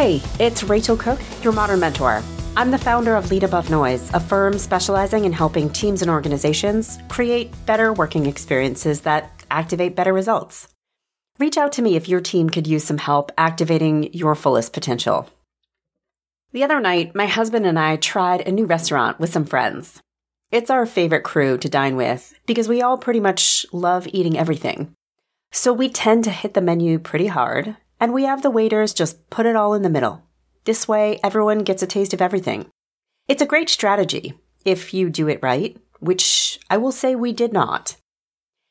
Hey, 0.00 0.22
it's 0.38 0.62
Rachel 0.62 0.96
Cooke, 0.96 1.20
your 1.42 1.52
modern 1.52 1.78
mentor. 1.80 2.22
I'm 2.56 2.70
the 2.70 2.78
founder 2.78 3.16
of 3.16 3.30
Lead 3.30 3.44
Above 3.44 3.68
Noise, 3.68 4.10
a 4.14 4.18
firm 4.18 4.56
specializing 4.56 5.26
in 5.26 5.32
helping 5.34 5.68
teams 5.68 6.00
and 6.00 6.10
organizations 6.10 6.98
create 7.10 7.52
better 7.66 7.92
working 7.92 8.24
experiences 8.24 9.02
that 9.02 9.44
activate 9.50 9.94
better 9.94 10.14
results. 10.14 10.68
Reach 11.38 11.58
out 11.58 11.72
to 11.72 11.82
me 11.82 11.96
if 11.96 12.08
your 12.08 12.22
team 12.22 12.48
could 12.48 12.66
use 12.66 12.82
some 12.82 12.96
help 12.96 13.30
activating 13.36 14.10
your 14.14 14.34
fullest 14.34 14.72
potential. 14.72 15.28
The 16.52 16.64
other 16.64 16.80
night, 16.80 17.14
my 17.14 17.26
husband 17.26 17.66
and 17.66 17.78
I 17.78 17.96
tried 17.96 18.48
a 18.48 18.52
new 18.52 18.64
restaurant 18.64 19.20
with 19.20 19.30
some 19.30 19.44
friends. 19.44 20.00
It's 20.50 20.70
our 20.70 20.86
favorite 20.86 21.24
crew 21.24 21.58
to 21.58 21.68
dine 21.68 21.96
with 21.96 22.32
because 22.46 22.68
we 22.68 22.80
all 22.80 22.96
pretty 22.96 23.20
much 23.20 23.66
love 23.70 24.08
eating 24.14 24.38
everything. 24.38 24.94
So 25.52 25.74
we 25.74 25.90
tend 25.90 26.24
to 26.24 26.30
hit 26.30 26.54
the 26.54 26.62
menu 26.62 26.98
pretty 26.98 27.26
hard 27.26 27.76
and 28.00 28.12
we 28.12 28.24
have 28.24 28.42
the 28.42 28.50
waiters 28.50 28.94
just 28.94 29.28
put 29.30 29.46
it 29.46 29.54
all 29.54 29.74
in 29.74 29.82
the 29.82 29.90
middle. 29.90 30.22
This 30.64 30.88
way, 30.88 31.20
everyone 31.22 31.60
gets 31.60 31.82
a 31.82 31.86
taste 31.86 32.14
of 32.14 32.22
everything. 32.22 32.66
It's 33.28 33.42
a 33.42 33.46
great 33.46 33.68
strategy 33.68 34.34
if 34.64 34.92
you 34.92 35.10
do 35.10 35.28
it 35.28 35.42
right, 35.42 35.76
which 36.00 36.58
I 36.68 36.78
will 36.78 36.92
say 36.92 37.14
we 37.14 37.32
did 37.32 37.52
not. 37.52 37.96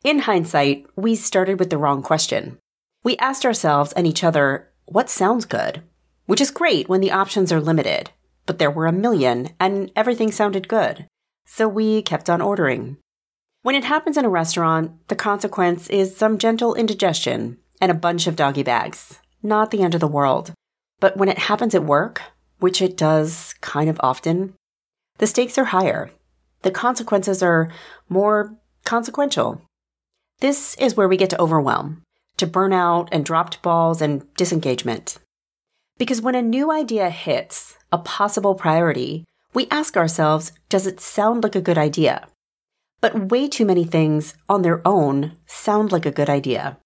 In 0.03 0.19
hindsight, 0.19 0.87
we 0.95 1.15
started 1.15 1.59
with 1.59 1.69
the 1.69 1.77
wrong 1.77 2.01
question. 2.01 2.57
We 3.03 3.17
asked 3.17 3.45
ourselves 3.45 3.93
and 3.93 4.05
each 4.07 4.23
other, 4.23 4.69
what 4.85 5.09
sounds 5.09 5.45
good? 5.45 5.83
Which 6.25 6.41
is 6.41 6.51
great 6.51 6.89
when 6.89 7.01
the 7.01 7.11
options 7.11 7.51
are 7.51 7.61
limited, 7.61 8.11
but 8.45 8.59
there 8.59 8.71
were 8.71 8.87
a 8.87 8.91
million 8.91 9.49
and 9.59 9.91
everything 9.95 10.31
sounded 10.31 10.67
good. 10.67 11.07
So 11.45 11.67
we 11.67 12.01
kept 12.01 12.29
on 12.29 12.41
ordering. 12.41 12.97
When 13.61 13.75
it 13.75 13.83
happens 13.83 14.15
in 14.15 14.25
a 14.25 14.29
restaurant, 14.29 15.07
the 15.09 15.15
consequence 15.15 15.89
is 15.89 16.15
some 16.15 16.37
gentle 16.37 16.75
indigestion 16.75 17.57
and 17.81 17.91
a 17.91 17.95
bunch 17.95 18.27
of 18.27 18.35
doggy 18.35 18.63
bags. 18.63 19.19
Not 19.41 19.71
the 19.71 19.81
end 19.81 19.93
of 19.93 20.01
the 20.01 20.07
world. 20.07 20.53
But 20.99 21.17
when 21.17 21.29
it 21.29 21.37
happens 21.37 21.73
at 21.73 21.83
work, 21.83 22.21
which 22.59 22.81
it 22.81 22.97
does 22.97 23.53
kind 23.61 23.89
of 23.89 23.99
often, 24.01 24.53
the 25.17 25.27
stakes 25.27 25.57
are 25.57 25.65
higher. 25.65 26.11
The 26.61 26.71
consequences 26.71 27.41
are 27.41 27.71
more 28.09 28.55
consequential. 28.83 29.61
This 30.39 30.75
is 30.75 30.95
where 30.95 31.07
we 31.07 31.17
get 31.17 31.29
to 31.31 31.41
overwhelm, 31.41 32.03
to 32.37 32.47
burnout 32.47 33.07
and 33.11 33.25
dropped 33.25 33.61
balls 33.61 34.01
and 34.01 34.33
disengagement. 34.35 35.17
Because 35.97 36.21
when 36.21 36.35
a 36.35 36.41
new 36.41 36.71
idea 36.71 37.09
hits, 37.09 37.77
a 37.91 37.97
possible 37.97 38.55
priority, 38.55 39.25
we 39.53 39.67
ask 39.71 39.97
ourselves, 39.97 40.51
does 40.69 40.85
it 40.85 40.99
sound 40.99 41.43
like 41.43 41.55
a 41.55 41.61
good 41.61 41.77
idea? 41.77 42.27
But 43.01 43.31
way 43.31 43.47
too 43.47 43.65
many 43.65 43.85
things 43.85 44.35
on 44.47 44.61
their 44.61 44.85
own 44.85 45.37
sound 45.45 45.91
like 45.91 46.05
a 46.05 46.11
good 46.11 46.29
idea 46.29 46.77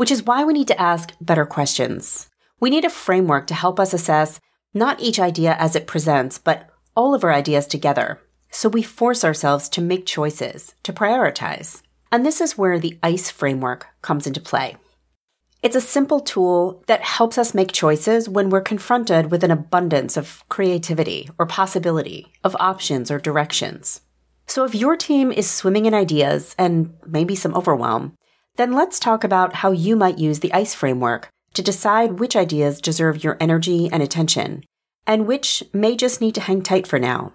which 0.00 0.10
is 0.10 0.22
why 0.22 0.42
we 0.42 0.54
need 0.54 0.66
to 0.66 0.80
ask 0.80 1.12
better 1.20 1.44
questions. 1.44 2.30
We 2.58 2.70
need 2.70 2.86
a 2.86 2.88
framework 2.88 3.46
to 3.48 3.54
help 3.54 3.78
us 3.78 3.92
assess 3.92 4.40
not 4.72 4.98
each 4.98 5.20
idea 5.20 5.54
as 5.58 5.76
it 5.76 5.86
presents, 5.86 6.38
but 6.38 6.70
all 6.96 7.12
of 7.12 7.22
our 7.22 7.30
ideas 7.30 7.66
together. 7.66 8.18
So 8.50 8.70
we 8.70 8.82
force 8.82 9.24
ourselves 9.26 9.68
to 9.68 9.82
make 9.82 10.06
choices, 10.06 10.74
to 10.84 10.94
prioritize. 10.94 11.82
And 12.10 12.24
this 12.24 12.40
is 12.40 12.56
where 12.56 12.78
the 12.78 12.98
ICE 13.02 13.30
framework 13.30 13.88
comes 14.00 14.26
into 14.26 14.40
play. 14.40 14.76
It's 15.62 15.76
a 15.76 15.82
simple 15.82 16.20
tool 16.20 16.82
that 16.86 17.02
helps 17.02 17.36
us 17.36 17.52
make 17.52 17.70
choices 17.70 18.26
when 18.26 18.48
we're 18.48 18.62
confronted 18.62 19.30
with 19.30 19.44
an 19.44 19.50
abundance 19.50 20.16
of 20.16 20.42
creativity 20.48 21.28
or 21.38 21.44
possibility, 21.44 22.32
of 22.42 22.56
options 22.58 23.10
or 23.10 23.18
directions. 23.18 24.00
So 24.46 24.64
if 24.64 24.74
your 24.74 24.96
team 24.96 25.30
is 25.30 25.50
swimming 25.50 25.84
in 25.84 25.92
ideas 25.92 26.54
and 26.56 26.94
maybe 27.06 27.36
some 27.36 27.54
overwhelm, 27.54 28.14
then 28.60 28.72
let's 28.72 29.00
talk 29.00 29.24
about 29.24 29.54
how 29.54 29.70
you 29.70 29.96
might 29.96 30.18
use 30.18 30.40
the 30.40 30.52
ICE 30.52 30.74
framework 30.74 31.30
to 31.54 31.62
decide 31.62 32.20
which 32.20 32.36
ideas 32.36 32.82
deserve 32.82 33.24
your 33.24 33.38
energy 33.40 33.88
and 33.90 34.02
attention, 34.02 34.62
and 35.06 35.26
which 35.26 35.64
may 35.72 35.96
just 35.96 36.20
need 36.20 36.34
to 36.34 36.42
hang 36.42 36.60
tight 36.60 36.86
for 36.86 36.98
now. 36.98 37.32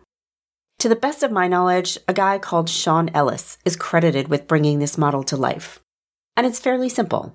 To 0.80 0.88
the 0.88 0.96
best 0.96 1.24
of 1.24 1.32
my 1.32 1.48
knowledge, 1.48 1.98
a 2.08 2.14
guy 2.14 2.38
called 2.38 2.70
Sean 2.70 3.10
Ellis 3.10 3.58
is 3.66 3.76
credited 3.76 4.28
with 4.28 4.48
bringing 4.48 4.78
this 4.78 5.00
model 5.00 5.24
to 5.24 5.36
life. 5.36 5.80
And 6.38 6.46
it's 6.46 6.60
fairly 6.60 6.90
simple. 6.90 7.34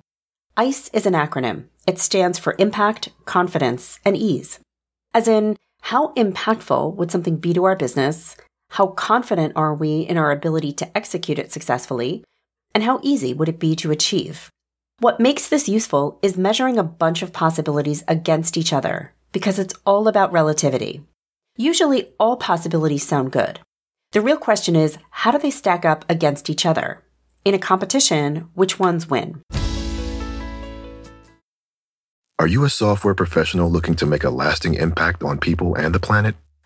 ICE 0.55 0.89
is 0.93 1.05
an 1.05 1.13
acronym. 1.13 1.65
It 1.85 1.99
stands 1.99 2.39
for 2.39 2.55
Impact, 2.59 3.09
Confidence, 3.25 3.99
and 4.05 4.15
Ease. 4.15 4.59
As 5.13 5.27
in, 5.27 5.57
how 5.81 6.13
impactful 6.13 6.95
would 6.95 7.11
something 7.11 7.35
be 7.35 7.53
to 7.53 7.65
our 7.65 7.75
business? 7.75 8.37
How 8.69 8.87
confident 8.87 9.51
are 9.57 9.75
we 9.75 10.01
in 10.01 10.17
our 10.17 10.31
ability 10.31 10.71
to 10.73 10.97
execute 10.97 11.37
it 11.37 11.51
successfully? 11.51 12.23
And 12.73 12.83
how 12.83 12.99
easy 13.03 13.33
would 13.33 13.49
it 13.49 13.59
be 13.59 13.75
to 13.77 13.91
achieve? 13.91 14.49
What 14.99 15.19
makes 15.19 15.47
this 15.47 15.67
useful 15.67 16.19
is 16.21 16.37
measuring 16.37 16.77
a 16.77 16.83
bunch 16.83 17.21
of 17.21 17.33
possibilities 17.33 18.03
against 18.07 18.57
each 18.57 18.71
other, 18.71 19.13
because 19.31 19.57
it's 19.57 19.73
all 19.85 20.07
about 20.07 20.31
relativity. 20.31 21.01
Usually, 21.57 22.09
all 22.19 22.37
possibilities 22.37 23.07
sound 23.07 23.31
good. 23.31 23.59
The 24.11 24.21
real 24.21 24.37
question 24.37 24.75
is 24.75 24.97
how 25.09 25.31
do 25.31 25.39
they 25.39 25.51
stack 25.51 25.85
up 25.85 26.05
against 26.09 26.49
each 26.49 26.65
other? 26.65 27.03
In 27.43 27.53
a 27.53 27.59
competition, 27.59 28.49
which 28.53 28.77
ones 28.77 29.09
win? 29.09 29.41
Are 32.37 32.47
you 32.47 32.63
a 32.63 32.69
software 32.69 33.13
professional 33.13 33.69
looking 33.69 33.95
to 33.95 34.05
make 34.05 34.23
a 34.23 34.29
lasting 34.29 34.73
impact 34.73 35.23
on 35.23 35.39
people 35.39 35.75
and 35.75 35.93
the 35.93 35.99
planet? 35.99 36.35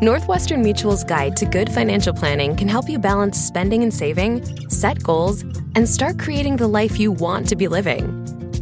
Northwestern 0.00 0.62
Mutual's 0.62 1.02
guide 1.02 1.36
to 1.38 1.44
good 1.44 1.68
financial 1.68 2.14
planning 2.14 2.54
can 2.54 2.68
help 2.68 2.88
you 2.88 3.00
balance 3.00 3.36
spending 3.36 3.82
and 3.82 3.92
saving, 3.92 4.70
set 4.70 5.02
goals, 5.02 5.42
and 5.74 5.88
start 5.88 6.20
creating 6.20 6.56
the 6.56 6.68
life 6.68 7.00
you 7.00 7.10
want 7.10 7.48
to 7.48 7.56
be 7.56 7.66
living. 7.66 8.06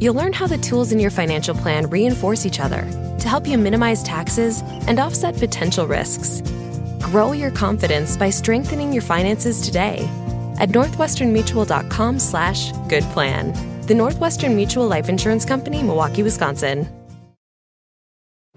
You'll 0.01 0.15
learn 0.15 0.33
how 0.33 0.47
the 0.47 0.57
tools 0.57 0.93
in 0.93 0.99
your 0.99 1.11
financial 1.11 1.55
plan 1.55 1.91
reinforce 1.91 2.47
each 2.47 2.59
other 2.59 2.81
to 3.21 3.29
help 3.29 3.47
you 3.47 3.59
minimize 3.59 4.03
taxes 4.03 4.63
and 4.87 4.99
offset 4.99 5.37
potential 5.37 5.87
risks. 5.87 6.41
Grow 7.03 7.33
your 7.33 7.51
confidence 7.51 8.17
by 8.17 8.31
strengthening 8.31 8.91
your 8.91 9.03
finances 9.03 9.61
today. 9.61 10.09
at 10.59 10.71
northwesternmutual.com 10.71 12.19
slash 12.19 12.73
good 12.89 13.05
plan. 13.13 13.53
The 13.83 13.95
Northwestern 13.95 14.57
Mutual 14.57 14.89
Life 14.89 15.11
Insurance 15.11 15.45
Company, 15.45 15.83
Milwaukee, 15.83 16.23
Wisconsin. 16.23 16.89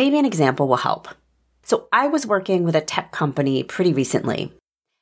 Maybe 0.00 0.18
an 0.18 0.24
example 0.24 0.66
will 0.66 0.78
help. 0.78 1.08
So, 1.62 1.86
I 1.92 2.06
was 2.06 2.26
working 2.26 2.64
with 2.64 2.74
a 2.74 2.80
tech 2.80 3.12
company 3.12 3.62
pretty 3.62 3.92
recently. 3.92 4.50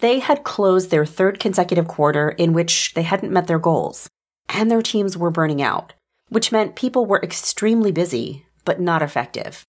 They 0.01 0.19
had 0.19 0.43
closed 0.43 0.91
their 0.91 1.07
third 1.07 1.39
consecutive 1.39 1.87
quarter 1.87 2.31
in 2.31 2.53
which 2.53 2.95
they 2.95 3.03
hadn't 3.03 3.33
met 3.33 3.47
their 3.47 3.61
goals, 3.61 4.09
and 4.49 4.69
their 4.69 4.83
teams 4.83 5.17
were 5.17 5.31
burning 5.31 5.63
out, 5.63 5.93
which 6.31 6.51
meant 6.51 6.75
people 6.75 7.07
were 7.07 7.23
extremely 7.23 7.93
busy, 7.93 8.45
but 8.65 8.81
not 8.81 9.01
effective. 9.01 9.63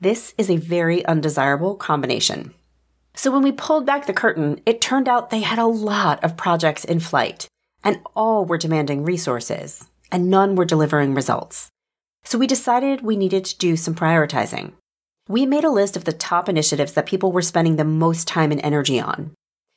This 0.00 0.34
is 0.38 0.48
a 0.48 0.56
very 0.56 1.04
undesirable 1.04 1.74
combination. 1.74 2.54
So 3.12 3.32
when 3.32 3.42
we 3.42 3.50
pulled 3.50 3.86
back 3.86 4.06
the 4.06 4.12
curtain, 4.12 4.60
it 4.66 4.80
turned 4.80 5.08
out 5.08 5.30
they 5.30 5.40
had 5.40 5.58
a 5.58 5.66
lot 5.66 6.22
of 6.22 6.36
projects 6.36 6.84
in 6.84 7.00
flight, 7.00 7.48
and 7.82 7.98
all 8.14 8.44
were 8.44 8.56
demanding 8.56 9.02
resources, 9.02 9.90
and 10.12 10.30
none 10.30 10.54
were 10.54 10.64
delivering 10.64 11.12
results. 11.12 11.72
So 12.26 12.38
we 12.38 12.48
decided 12.48 13.02
we 13.02 13.16
needed 13.16 13.44
to 13.44 13.58
do 13.58 13.76
some 13.76 13.94
prioritizing. 13.94 14.72
We 15.28 15.46
made 15.46 15.62
a 15.62 15.70
list 15.70 15.96
of 15.96 16.04
the 16.04 16.12
top 16.12 16.48
initiatives 16.48 16.92
that 16.94 17.06
people 17.06 17.30
were 17.30 17.40
spending 17.40 17.76
the 17.76 17.84
most 17.84 18.26
time 18.26 18.50
and 18.50 18.60
energy 18.62 18.98
on. 18.98 19.30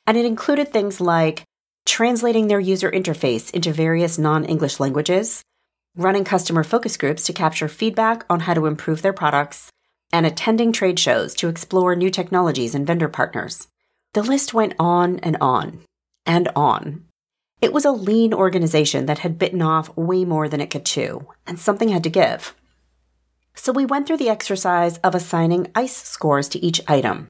And 0.04 0.16
it 0.16 0.24
included 0.24 0.68
things 0.68 1.00
like 1.00 1.44
translating 1.86 2.48
their 2.48 2.58
user 2.58 2.90
interface 2.90 3.52
into 3.52 3.72
various 3.72 4.18
non 4.18 4.44
English 4.44 4.80
languages, 4.80 5.42
running 5.96 6.24
customer 6.24 6.64
focus 6.64 6.96
groups 6.96 7.22
to 7.26 7.32
capture 7.32 7.68
feedback 7.68 8.24
on 8.28 8.40
how 8.40 8.54
to 8.54 8.66
improve 8.66 9.02
their 9.02 9.12
products, 9.12 9.70
and 10.12 10.26
attending 10.26 10.72
trade 10.72 10.98
shows 10.98 11.34
to 11.36 11.46
explore 11.46 11.94
new 11.94 12.10
technologies 12.10 12.74
and 12.74 12.84
vendor 12.84 13.08
partners. 13.08 13.68
The 14.14 14.24
list 14.24 14.52
went 14.52 14.74
on 14.76 15.20
and 15.20 15.36
on 15.40 15.84
and 16.26 16.48
on. 16.56 17.04
It 17.60 17.72
was 17.72 17.84
a 17.84 17.92
lean 17.92 18.32
organization 18.32 19.06
that 19.06 19.18
had 19.18 19.38
bitten 19.38 19.60
off 19.60 19.94
way 19.96 20.24
more 20.24 20.48
than 20.48 20.60
it 20.60 20.70
could 20.70 20.86
chew, 20.86 21.26
and 21.46 21.58
something 21.58 21.88
had 21.88 22.02
to 22.04 22.10
give. 22.10 22.54
So 23.54 23.72
we 23.72 23.84
went 23.84 24.06
through 24.06 24.16
the 24.16 24.30
exercise 24.30 24.98
of 24.98 25.14
assigning 25.14 25.70
ICE 25.74 25.94
scores 25.94 26.48
to 26.50 26.64
each 26.64 26.80
item. 26.88 27.28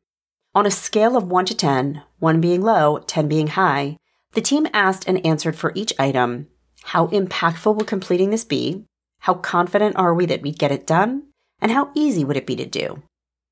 On 0.54 0.66
a 0.66 0.70
scale 0.70 1.16
of 1.16 1.24
1 1.24 1.46
to 1.46 1.54
10, 1.56 2.02
1 2.18 2.40
being 2.40 2.62
low, 2.62 2.98
10 2.98 3.28
being 3.28 3.48
high, 3.48 3.96
the 4.32 4.40
team 4.40 4.68
asked 4.72 5.08
and 5.08 5.24
answered 5.26 5.56
for 5.56 5.72
each 5.74 5.92
item 5.98 6.48
how 6.84 7.08
impactful 7.08 7.76
will 7.76 7.84
completing 7.84 8.30
this 8.30 8.44
be? 8.44 8.84
How 9.20 9.34
confident 9.34 9.96
are 9.96 10.14
we 10.14 10.26
that 10.26 10.42
we'd 10.42 10.58
get 10.58 10.72
it 10.72 10.86
done? 10.86 11.24
And 11.60 11.70
how 11.70 11.90
easy 11.94 12.24
would 12.24 12.36
it 12.36 12.46
be 12.46 12.56
to 12.56 12.64
do? 12.64 13.02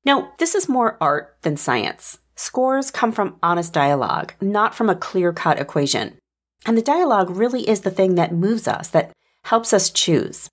Now, 0.03 0.33
this 0.39 0.55
is 0.55 0.67
more 0.67 0.97
art 0.99 1.37
than 1.41 1.57
science. 1.57 2.17
Scores 2.35 2.89
come 2.89 3.11
from 3.11 3.37
honest 3.43 3.73
dialogue, 3.73 4.33
not 4.41 4.73
from 4.73 4.89
a 4.89 4.95
clear 4.95 5.31
cut 5.31 5.59
equation. 5.59 6.17
And 6.65 6.77
the 6.77 6.81
dialogue 6.81 7.29
really 7.29 7.67
is 7.67 7.81
the 7.81 7.91
thing 7.91 8.15
that 8.15 8.33
moves 8.33 8.67
us, 8.67 8.89
that 8.89 9.11
helps 9.43 9.73
us 9.73 9.89
choose. 9.89 10.49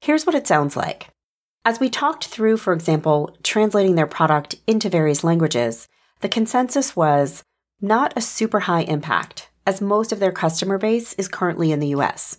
Here's 0.00 0.26
what 0.26 0.34
it 0.34 0.46
sounds 0.46 0.76
like. 0.76 1.08
As 1.64 1.80
we 1.80 1.90
talked 1.90 2.26
through, 2.26 2.58
for 2.58 2.72
example, 2.72 3.36
translating 3.42 3.94
their 3.94 4.06
product 4.06 4.56
into 4.66 4.88
various 4.88 5.24
languages, 5.24 5.88
the 6.20 6.28
consensus 6.28 6.94
was 6.94 7.42
not 7.80 8.12
a 8.16 8.20
super 8.20 8.60
high 8.60 8.82
impact, 8.82 9.50
as 9.66 9.80
most 9.80 10.12
of 10.12 10.20
their 10.20 10.32
customer 10.32 10.78
base 10.78 11.12
is 11.14 11.28
currently 11.28 11.72
in 11.72 11.80
the 11.80 11.88
US. 11.88 12.38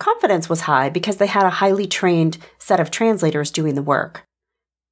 Confidence 0.00 0.48
was 0.48 0.62
high 0.62 0.88
because 0.88 1.16
they 1.16 1.26
had 1.26 1.44
a 1.44 1.58
highly 1.60 1.86
trained 1.86 2.38
set 2.58 2.80
of 2.80 2.90
translators 2.90 3.50
doing 3.50 3.74
the 3.74 3.82
work. 3.82 4.24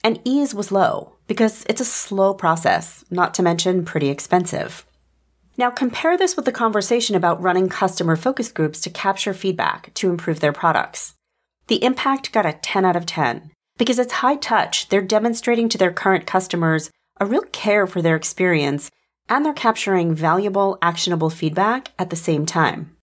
And 0.04 0.20
ease 0.24 0.54
was 0.54 0.72
low 0.72 1.14
because 1.26 1.64
it's 1.68 1.80
a 1.80 1.84
slow 1.84 2.34
process, 2.34 3.04
not 3.10 3.34
to 3.34 3.42
mention 3.42 3.84
pretty 3.84 4.08
expensive. 4.08 4.85
Now 5.58 5.70
compare 5.70 6.18
this 6.18 6.36
with 6.36 6.44
the 6.44 6.52
conversation 6.52 7.16
about 7.16 7.42
running 7.42 7.68
customer 7.68 8.14
focus 8.14 8.52
groups 8.52 8.80
to 8.82 8.90
capture 8.90 9.32
feedback 9.32 9.92
to 9.94 10.10
improve 10.10 10.40
their 10.40 10.52
products. 10.52 11.14
The 11.68 11.82
impact 11.82 12.32
got 12.32 12.44
a 12.44 12.52
10 12.52 12.84
out 12.84 12.96
of 12.96 13.06
10 13.06 13.50
because 13.78 13.98
it's 13.98 14.14
high 14.14 14.36
touch. 14.36 14.88
They're 14.88 15.00
demonstrating 15.00 15.68
to 15.70 15.78
their 15.78 15.92
current 15.92 16.26
customers 16.26 16.90
a 17.18 17.26
real 17.26 17.42
care 17.52 17.86
for 17.86 18.02
their 18.02 18.16
experience 18.16 18.90
and 19.28 19.44
they're 19.44 19.54
capturing 19.54 20.14
valuable, 20.14 20.78
actionable 20.82 21.30
feedback 21.30 21.92
at 21.98 22.10
the 22.10 22.16
same 22.16 22.44
time. 22.44 22.94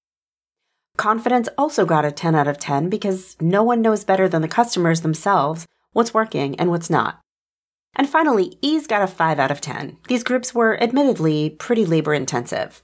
Confidence 0.96 1.50
also 1.58 1.86
got 1.86 2.06
a 2.06 2.12
10 2.12 2.36
out 2.36 2.48
of 2.48 2.60
10 2.60 2.88
because 2.88 3.36
no 3.42 3.64
one 3.64 3.82
knows 3.82 4.04
better 4.04 4.30
than 4.30 4.44
the 4.44 4.48
customers 4.48 5.02
themselves 5.02 5.66
what's 5.92 6.14
working 6.14 6.56
and 6.60 6.70
what's 6.70 6.90
not. 6.90 7.20
And 7.95 8.10
finally, 8.10 8.57
ease 8.62 8.88
got 8.88 9.04
a 9.04 9.07
5 9.07 9.40
out 9.40 9.51
of 9.51 9.62
10. 9.62 9.98
These 10.07 10.24
groups 10.24 10.54
were 10.54 10.81
admittedly 10.81 11.51
pretty 11.51 11.86
labor 11.86 12.13
intensive. 12.13 12.81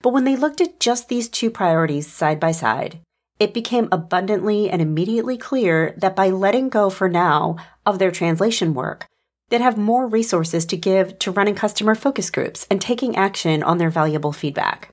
But 0.00 0.12
when 0.12 0.24
they 0.24 0.36
looked 0.36 0.60
at 0.60 0.80
just 0.80 1.08
these 1.08 1.28
two 1.28 1.50
priorities 1.50 2.06
side 2.06 2.40
by 2.40 2.52
side, 2.52 3.00
it 3.38 3.54
became 3.54 3.88
abundantly 3.92 4.70
and 4.70 4.82
immediately 4.82 5.36
clear 5.36 5.94
that 5.98 6.16
by 6.16 6.30
letting 6.30 6.68
go 6.68 6.90
for 6.90 7.08
now 7.08 7.56
of 7.86 7.98
their 7.98 8.10
translation 8.10 8.74
work, 8.74 9.06
they'd 9.48 9.60
have 9.60 9.76
more 9.78 10.06
resources 10.06 10.64
to 10.66 10.76
give 10.76 11.18
to 11.20 11.30
running 11.30 11.54
customer 11.54 11.94
focus 11.94 12.30
groups 12.30 12.66
and 12.70 12.80
taking 12.80 13.16
action 13.16 13.62
on 13.62 13.78
their 13.78 13.90
valuable 13.90 14.32
feedback. 14.32 14.90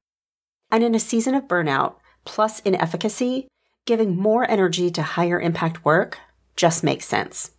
And 0.72 0.84
in 0.84 0.96
a 0.96 1.00
season 1.00 1.36
of 1.36 1.48
burnout, 1.48 1.96
plus 2.24 2.60
inefficacy, 2.62 3.48
giving 3.86 4.16
more 4.16 4.50
energy 4.50 4.90
to 4.92 5.02
higher 5.02 5.40
impact 5.40 5.86
work 5.86 6.20
just 6.56 6.84
makes 6.84 7.06
sense. 7.06 7.52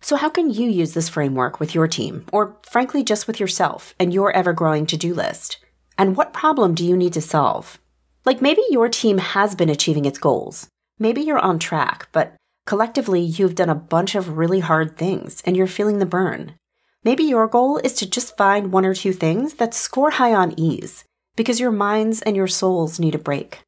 So, 0.00 0.16
how 0.16 0.28
can 0.28 0.50
you 0.50 0.68
use 0.68 0.94
this 0.94 1.08
framework 1.08 1.60
with 1.60 1.74
your 1.74 1.88
team, 1.88 2.24
or 2.32 2.56
frankly, 2.62 3.02
just 3.02 3.26
with 3.26 3.40
yourself 3.40 3.94
and 3.98 4.14
your 4.14 4.32
ever 4.32 4.52
growing 4.52 4.86
to 4.86 4.96
do 4.96 5.12
list? 5.12 5.58
And 5.98 6.16
what 6.16 6.32
problem 6.32 6.74
do 6.74 6.84
you 6.86 6.96
need 6.96 7.12
to 7.14 7.20
solve? 7.20 7.78
Like 8.24 8.42
maybe 8.42 8.62
your 8.70 8.88
team 8.88 9.18
has 9.18 9.54
been 9.54 9.70
achieving 9.70 10.04
its 10.04 10.18
goals. 10.18 10.68
Maybe 10.98 11.22
you're 11.22 11.38
on 11.38 11.58
track, 11.58 12.08
but 12.12 12.34
collectively 12.66 13.20
you've 13.20 13.54
done 13.54 13.70
a 13.70 13.74
bunch 13.74 14.14
of 14.14 14.36
really 14.36 14.60
hard 14.60 14.96
things 14.96 15.42
and 15.46 15.56
you're 15.56 15.66
feeling 15.66 15.98
the 15.98 16.06
burn. 16.06 16.54
Maybe 17.02 17.24
your 17.24 17.48
goal 17.48 17.78
is 17.78 17.94
to 17.94 18.10
just 18.10 18.36
find 18.36 18.70
one 18.70 18.84
or 18.84 18.94
two 18.94 19.12
things 19.12 19.54
that 19.54 19.72
score 19.72 20.10
high 20.10 20.34
on 20.34 20.52
ease 20.58 21.04
because 21.36 21.58
your 21.58 21.70
minds 21.70 22.20
and 22.22 22.36
your 22.36 22.48
souls 22.48 23.00
need 23.00 23.14
a 23.14 23.18
break. 23.18 23.62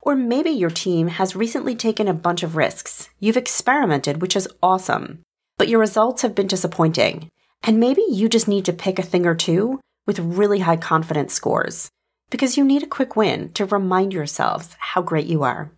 Or 0.00 0.16
maybe 0.16 0.50
your 0.50 0.70
team 0.70 1.08
has 1.08 1.36
recently 1.36 1.76
taken 1.76 2.08
a 2.08 2.14
bunch 2.14 2.42
of 2.42 2.56
risks. 2.56 3.10
You've 3.20 3.36
experimented, 3.36 4.20
which 4.20 4.34
is 4.34 4.48
awesome, 4.62 5.20
but 5.60 5.68
your 5.68 5.78
results 5.78 6.22
have 6.22 6.34
been 6.34 6.46
disappointing. 6.46 7.28
And 7.62 7.78
maybe 7.78 8.00
you 8.08 8.30
just 8.30 8.48
need 8.48 8.64
to 8.64 8.72
pick 8.72 8.98
a 8.98 9.02
thing 9.02 9.26
or 9.26 9.34
two 9.34 9.78
with 10.06 10.18
really 10.18 10.60
high 10.60 10.78
confidence 10.78 11.34
scores 11.34 11.90
because 12.30 12.56
you 12.56 12.64
need 12.64 12.82
a 12.82 12.86
quick 12.86 13.14
win 13.14 13.50
to 13.50 13.66
remind 13.66 14.14
yourselves 14.14 14.74
how 14.78 15.02
great 15.02 15.26
you 15.26 15.42
are. 15.42 15.70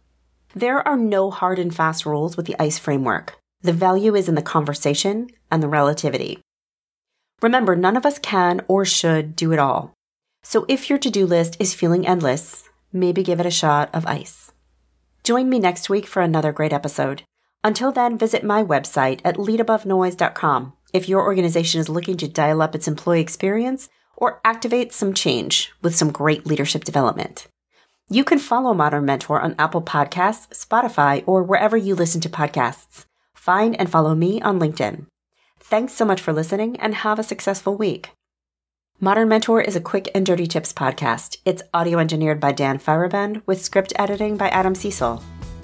There 0.54 0.86
are 0.86 0.96
no 0.96 1.32
hard 1.32 1.58
and 1.58 1.74
fast 1.74 2.06
rules 2.06 2.36
with 2.36 2.46
the 2.46 2.54
ICE 2.60 2.78
framework. 2.78 3.36
The 3.62 3.72
value 3.72 4.14
is 4.14 4.28
in 4.28 4.36
the 4.36 4.40
conversation 4.40 5.30
and 5.50 5.60
the 5.60 5.66
relativity. 5.66 6.38
Remember, 7.40 7.74
none 7.74 7.96
of 7.96 8.06
us 8.06 8.20
can 8.20 8.60
or 8.68 8.84
should 8.84 9.34
do 9.34 9.50
it 9.50 9.58
all. 9.58 9.94
So 10.44 10.64
if 10.68 10.90
your 10.90 11.00
to 11.00 11.10
do 11.10 11.26
list 11.26 11.56
is 11.58 11.74
feeling 11.74 12.06
endless, 12.06 12.68
maybe 12.92 13.24
give 13.24 13.40
it 13.40 13.46
a 13.46 13.50
shot 13.50 13.90
of 13.92 14.06
ice. 14.06 14.52
Join 15.24 15.48
me 15.48 15.58
next 15.58 15.90
week 15.90 16.06
for 16.06 16.22
another 16.22 16.52
great 16.52 16.72
episode. 16.72 17.24
Until 17.64 17.92
then, 17.92 18.18
visit 18.18 18.42
my 18.42 18.62
website 18.62 19.20
at 19.24 19.36
leadabovenoise.com 19.36 20.72
if 20.92 21.08
your 21.08 21.22
organization 21.22 21.80
is 21.80 21.88
looking 21.88 22.16
to 22.18 22.28
dial 22.28 22.60
up 22.60 22.74
its 22.74 22.88
employee 22.88 23.20
experience 23.20 23.88
or 24.16 24.40
activate 24.44 24.92
some 24.92 25.14
change 25.14 25.72
with 25.80 25.94
some 25.94 26.10
great 26.10 26.46
leadership 26.46 26.84
development. 26.84 27.46
You 28.08 28.24
can 28.24 28.38
follow 28.38 28.74
Modern 28.74 29.04
Mentor 29.04 29.40
on 29.40 29.54
Apple 29.58 29.82
Podcasts, 29.82 30.48
Spotify, 30.48 31.22
or 31.26 31.42
wherever 31.42 31.76
you 31.76 31.94
listen 31.94 32.20
to 32.22 32.28
podcasts. 32.28 33.06
Find 33.34 33.74
and 33.80 33.90
follow 33.90 34.14
me 34.14 34.40
on 34.42 34.58
LinkedIn. 34.58 35.06
Thanks 35.60 35.94
so 35.94 36.04
much 36.04 36.20
for 36.20 36.32
listening 36.32 36.78
and 36.78 36.94
have 36.96 37.18
a 37.18 37.24
successful 37.24 37.76
week. 37.76 38.10
Modern 39.00 39.28
Mentor 39.28 39.60
is 39.62 39.74
a 39.74 39.80
quick 39.80 40.10
and 40.14 40.26
dirty 40.26 40.46
tips 40.46 40.72
podcast. 40.72 41.38
It's 41.44 41.62
audio 41.72 41.98
engineered 41.98 42.38
by 42.38 42.52
Dan 42.52 42.78
Feierabend 42.78 43.42
with 43.46 43.62
script 43.62 43.92
editing 43.96 44.36
by 44.36 44.48
Adam 44.48 44.74
Cecil. 44.74 45.22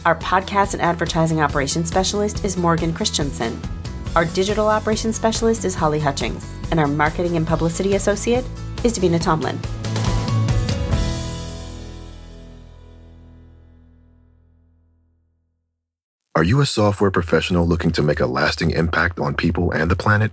Our 0.09 0.17
podcast 0.17 0.73
and 0.73 0.81
advertising 0.81 1.43
operations 1.43 1.89
specialist 1.89 2.43
is 2.43 2.57
Morgan 2.57 2.95
Christensen. 2.95 3.61
Our 4.17 4.25
digital 4.25 4.67
operations 4.67 5.17
specialist 5.17 5.67
is 5.67 5.75
Holly 5.75 6.01
Hutchings, 6.01 6.51
and 6.71 6.81
our 6.81 6.87
marketing 6.87 7.37
and 7.37 7.47
publicity 7.47 7.95
associate 7.95 8.47
is 8.83 8.99
Davina 8.99 9.21
Tomlin. 9.21 9.61
Are 16.35 16.43
you 16.43 16.63
a 16.63 16.65
software 16.65 17.11
professional 17.11 17.67
looking 17.67 17.91
to 17.91 18.01
make 18.01 18.21
a 18.21 18.27
lasting 18.27 18.71
impact 18.71 19.21
on 19.21 19.35
people 19.35 19.73
and 19.73 19.91
the 19.91 19.97
planet? 19.97 20.33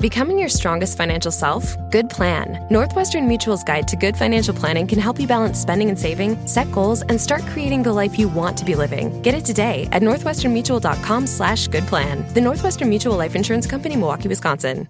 Becoming 0.00 0.38
your 0.38 0.48
strongest 0.48 0.96
financial 0.96 1.30
self? 1.30 1.76
Good 1.90 2.08
plan. 2.08 2.66
Northwestern 2.70 3.28
Mutual's 3.28 3.62
guide 3.62 3.86
to 3.88 3.96
good 3.96 4.16
financial 4.16 4.54
planning 4.54 4.86
can 4.86 4.98
help 4.98 5.20
you 5.20 5.26
balance 5.26 5.58
spending 5.58 5.90
and 5.90 5.98
saving, 5.98 6.38
set 6.46 6.72
goals, 6.72 7.02
and 7.02 7.20
start 7.20 7.42
creating 7.42 7.82
the 7.82 7.92
life 7.92 8.18
you 8.18 8.28
want 8.28 8.56
to 8.56 8.64
be 8.64 8.74
living. 8.74 9.20
Get 9.20 9.34
it 9.34 9.44
today 9.44 9.88
at 9.92 10.00
northwesternmutual.com 10.00 11.26
slash 11.26 11.68
good 11.68 11.84
plan. 11.84 12.26
The 12.32 12.40
Northwestern 12.40 12.88
Mutual 12.88 13.18
Life 13.18 13.36
Insurance 13.36 13.66
Company, 13.66 13.94
Milwaukee, 13.94 14.28
Wisconsin. 14.28 14.88